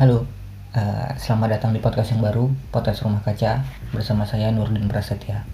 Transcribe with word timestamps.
Halo, 0.00 0.24
uh, 0.72 1.12
selamat 1.20 1.60
datang 1.60 1.76
di 1.76 1.80
podcast 1.84 2.16
yang 2.16 2.24
baru, 2.24 2.48
podcast 2.72 3.04
Rumah 3.04 3.20
Kaca, 3.20 3.60
bersama 3.92 4.24
saya 4.24 4.48
Nurdin 4.48 4.88
Prasetya. 4.88 5.44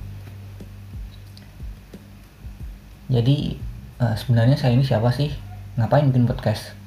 Jadi, 3.10 3.58
uh, 3.98 4.14
sebenarnya 4.14 4.54
saya 4.54 4.78
ini 4.78 4.86
siapa 4.86 5.10
sih? 5.10 5.34
Ngapain 5.74 6.14
bikin 6.14 6.30
podcast? 6.30 6.78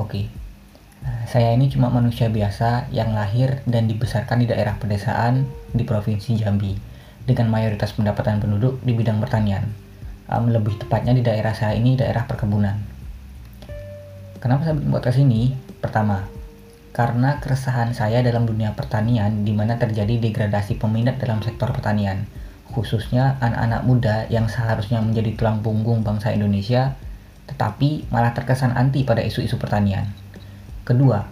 Oke, 0.00 0.32
uh, 1.04 1.22
saya 1.28 1.52
ini 1.52 1.68
cuma 1.68 1.92
manusia 1.92 2.32
biasa 2.32 2.88
yang 2.88 3.12
lahir 3.12 3.60
dan 3.68 3.84
dibesarkan 3.84 4.40
di 4.40 4.48
daerah 4.48 4.80
pedesaan 4.80 5.44
di 5.76 5.84
Provinsi 5.84 6.40
Jambi, 6.40 6.72
dengan 7.28 7.52
mayoritas 7.52 7.92
pendapatan 7.92 8.40
penduduk 8.40 8.80
di 8.80 8.96
bidang 8.96 9.20
pertanian. 9.20 9.76
Um, 10.32 10.48
lebih 10.48 10.80
tepatnya 10.80 11.12
di 11.12 11.20
daerah 11.20 11.52
saya 11.52 11.76
ini, 11.76 12.00
daerah 12.00 12.24
perkebunan. 12.24 12.80
Kenapa 14.40 14.64
saya 14.64 14.80
bikin 14.80 14.88
podcast 14.88 15.20
ini? 15.20 15.52
Pertama, 15.84 16.37
karena 16.98 17.38
keresahan 17.38 17.94
saya 17.94 18.26
dalam 18.26 18.42
dunia 18.42 18.74
pertanian 18.74 19.46
di 19.46 19.54
mana 19.54 19.78
terjadi 19.78 20.18
degradasi 20.18 20.82
peminat 20.82 21.22
dalam 21.22 21.38
sektor 21.46 21.70
pertanian, 21.70 22.26
khususnya 22.74 23.38
anak-anak 23.38 23.86
muda 23.86 24.16
yang 24.34 24.50
seharusnya 24.50 24.98
menjadi 24.98 25.38
tulang 25.38 25.62
punggung 25.62 26.02
bangsa 26.02 26.34
Indonesia, 26.34 26.98
tetapi 27.46 28.10
malah 28.10 28.34
terkesan 28.34 28.74
anti 28.74 29.06
pada 29.06 29.22
isu-isu 29.22 29.62
pertanian. 29.62 30.10
Kedua, 30.82 31.22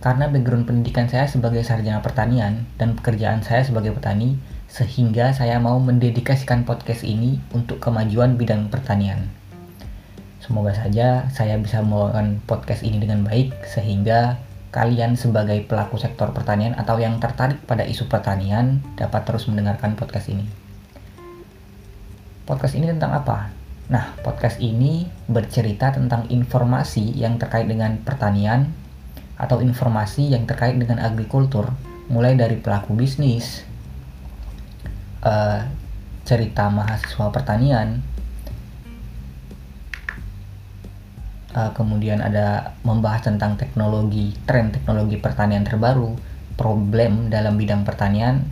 karena 0.00 0.32
background 0.32 0.64
pendidikan 0.64 1.12
saya 1.12 1.28
sebagai 1.28 1.60
sarjana 1.60 2.00
pertanian 2.00 2.64
dan 2.80 2.96
pekerjaan 2.96 3.44
saya 3.44 3.60
sebagai 3.60 3.92
petani, 3.92 4.40
sehingga 4.64 5.36
saya 5.36 5.60
mau 5.60 5.76
mendedikasikan 5.76 6.64
podcast 6.64 7.04
ini 7.04 7.36
untuk 7.52 7.84
kemajuan 7.84 8.40
bidang 8.40 8.72
pertanian. 8.72 9.28
Semoga 10.40 10.72
saja 10.72 11.28
saya 11.28 11.60
bisa 11.60 11.84
membawakan 11.84 12.40
podcast 12.48 12.80
ini 12.80 12.96
dengan 12.96 13.28
baik 13.28 13.52
sehingga 13.68 14.40
kalian 14.70 15.18
sebagai 15.18 15.66
pelaku 15.66 15.98
sektor 15.98 16.30
pertanian 16.30 16.78
atau 16.78 16.94
yang 17.02 17.18
tertarik 17.18 17.58
pada 17.66 17.82
isu 17.82 18.06
pertanian 18.06 18.78
dapat 18.94 19.26
terus 19.26 19.50
mendengarkan 19.50 19.98
podcast 19.98 20.30
ini. 20.30 20.46
Podcast 22.46 22.78
ini 22.78 22.86
tentang 22.86 23.14
apa? 23.14 23.50
Nah, 23.90 24.14
podcast 24.22 24.62
ini 24.62 25.10
bercerita 25.26 25.90
tentang 25.90 26.30
informasi 26.30 27.18
yang 27.18 27.42
terkait 27.42 27.66
dengan 27.66 27.98
pertanian 27.98 28.70
atau 29.34 29.58
informasi 29.58 30.30
yang 30.30 30.46
terkait 30.46 30.78
dengan 30.78 31.02
agrikultur, 31.02 31.74
mulai 32.06 32.38
dari 32.38 32.54
pelaku 32.54 32.94
bisnis, 32.94 33.66
uh, 35.26 35.66
cerita 36.22 36.70
mahasiswa 36.70 37.26
pertanian, 37.34 38.06
uh, 41.54 41.70
kemudian 41.74 42.22
ada 42.22 42.76
membahas 42.86 43.26
tentang 43.26 43.58
teknologi, 43.58 44.34
tren 44.46 44.70
teknologi 44.70 45.18
pertanian 45.18 45.66
terbaru, 45.66 46.14
problem 46.54 47.32
dalam 47.32 47.58
bidang 47.58 47.82
pertanian, 47.82 48.46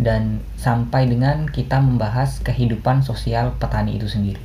dan 0.00 0.40
sampai 0.56 1.08
dengan 1.08 1.48
kita 1.50 1.80
membahas 1.82 2.40
kehidupan 2.40 3.04
sosial 3.04 3.52
petani 3.60 4.00
itu 4.00 4.08
sendiri. 4.08 4.40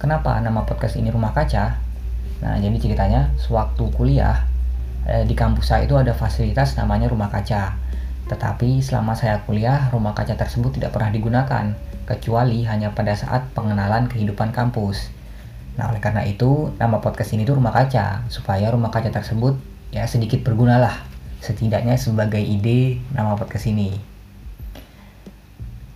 Kenapa 0.00 0.40
nama 0.42 0.66
podcast 0.66 0.98
ini 0.98 1.14
Rumah 1.14 1.30
Kaca? 1.30 1.78
Nah, 2.42 2.58
jadi 2.58 2.74
ceritanya 2.74 3.30
sewaktu 3.38 3.86
kuliah 3.94 4.50
eh, 5.06 5.22
di 5.22 5.38
kampus 5.38 5.70
saya 5.70 5.86
itu 5.86 5.94
ada 5.94 6.10
fasilitas 6.10 6.74
namanya 6.74 7.06
Rumah 7.06 7.30
Kaca. 7.30 7.78
Tetapi 8.26 8.82
selama 8.82 9.12
saya 9.12 9.44
kuliah, 9.44 9.92
rumah 9.92 10.16
kaca 10.16 10.38
tersebut 10.38 10.78
tidak 10.78 10.94
pernah 10.94 11.12
digunakan, 11.12 11.74
kecuali 12.08 12.64
hanya 12.64 12.94
pada 12.94 13.12
saat 13.12 13.44
pengenalan 13.52 14.08
kehidupan 14.08 14.56
kampus 14.56 15.12
Nah, 15.72 15.88
oleh 15.88 16.04
karena 16.04 16.20
itu, 16.28 16.68
nama 16.76 17.00
podcast 17.00 17.32
ini 17.32 17.48
tuh 17.48 17.56
Rumah 17.56 17.72
Kaca, 17.72 18.28
supaya 18.28 18.68
rumah 18.68 18.92
kaca 18.92 19.08
tersebut 19.08 19.56
ya 19.88 20.04
sedikit 20.04 20.44
berguna 20.44 20.76
lah, 20.76 21.00
setidaknya 21.40 21.96
sebagai 21.96 22.40
ide 22.40 23.00
nama 23.12 23.36
podcast 23.36 23.68
ini. 23.68 23.96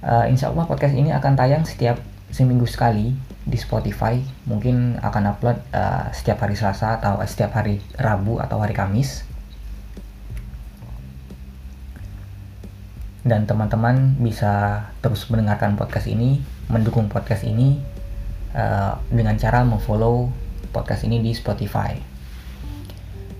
Uh, 0.01 0.25
insya 0.33 0.53
Allah 0.53 0.65
podcast 0.65 0.97
ini 0.97 1.13
akan 1.13 1.33
tayang 1.35 1.65
setiap 1.69 2.01
seminggu 2.33 2.65
sekali 2.65 3.13
di 3.45 3.59
Spotify, 3.61 4.21
mungkin 4.49 4.97
akan 5.01 5.23
upload 5.37 5.59
uh, 5.77 6.09
setiap 6.13 6.45
hari 6.45 6.57
Selasa 6.57 6.97
atau 6.97 7.21
uh, 7.21 7.29
setiap 7.29 7.53
hari 7.57 7.81
Rabu 8.01 8.41
atau 8.41 8.61
hari 8.61 8.73
Kamis. 8.73 9.29
Dan 13.27 13.45
teman-teman 13.45 14.15
bisa 14.23 14.87
terus 15.03 15.27
mendengarkan 15.29 15.75
podcast 15.75 16.07
ini, 16.07 16.41
mendukung 16.71 17.11
podcast 17.11 17.43
ini 17.43 17.83
uh, 18.53 19.01
dengan 19.11 19.35
cara 19.41 19.67
memfollow 19.67 20.31
podcast 20.71 21.09
ini 21.09 21.25
di 21.25 21.33
Spotify. 21.33 21.97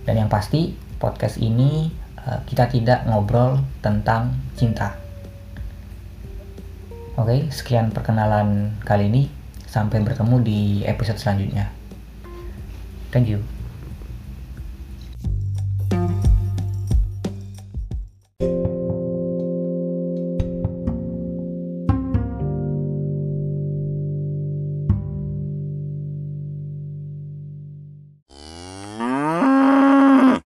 Dan 0.07 0.25
yang 0.25 0.29
pasti 0.31 0.73
podcast 0.97 1.37
ini 1.37 1.91
uh, 2.23 2.41
kita 2.47 2.71
tidak 2.71 3.05
ngobrol 3.05 3.61
tentang 3.79 4.33
cinta. 4.57 4.97
Oke, 7.17 7.49
sekian 7.49 7.93
perkenalan 7.93 8.77
kali 8.85 9.09
ini. 9.09 9.23
Sampai 9.67 9.99
bertemu 9.99 10.35
di 10.41 10.59
episode 10.87 11.19
selanjutnya. 11.19 11.69
Thank 13.11 13.27
you. 13.27 13.56